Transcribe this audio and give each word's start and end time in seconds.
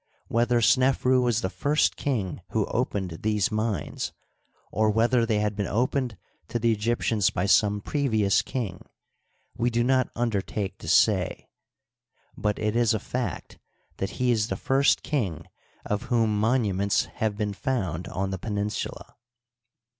Whether 0.29 0.61
Snefru 0.61 1.21
was 1.21 1.41
the 1.41 1.49
first 1.51 1.95
king 1.95 2.41
who 2.49 2.65
opened 2.65 3.19
these 3.21 3.51
mines, 3.51 4.13
or 4.71 4.89
whether 4.89 5.27
they 5.27 5.37
had 5.37 5.55
been 5.55 5.67
opened 5.67 6.17
to 6.47 6.57
tne 6.59 6.71
Egyptians 6.71 7.29
by 7.29 7.45
some 7.45 7.81
previous 7.81 8.41
king. 8.41 8.77
Digitized 8.79 8.79
byCjOOQlC 8.79 8.79
36 8.79 8.93
HISTORY 8.95 9.37
OF 9.45 9.47
EGYPT. 9.53 9.61
we 9.61 9.69
do 9.69 9.83
not 9.83 10.11
undertake 10.15 10.77
to 10.79 10.87
say, 10.87 11.49
but 12.35 12.57
it 12.57 12.75
is 12.75 12.93
a 12.95 12.99
fact 12.99 13.59
that 13.97 14.09
he 14.17 14.31
is 14.31 14.47
the 14.47 14.55
first 14.57 15.03
king 15.03 15.45
of 15.85 16.01
whom 16.09 16.39
monuments 16.39 17.05
have 17.21 17.37
been 17.37 17.53
found 17.53 18.07
on 18.07 18.31
the 18.31 18.39
peninsula. 18.39 19.15